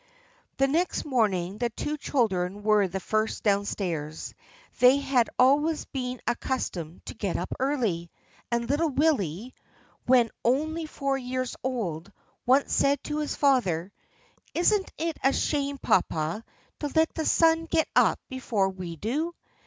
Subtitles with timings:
[0.57, 4.33] The next morning the two children were the first down stairs.
[4.79, 8.09] They had always been accustomed to get up early,
[8.49, 9.53] and little Willie,
[10.07, 12.11] when only four years old,
[12.47, 13.93] once said to his father,
[14.55, 16.43] "Isn't it a shame, papa,
[16.79, 19.35] to let the sun get up before we do?